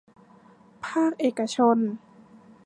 [0.85, 1.77] ภาคเอกชน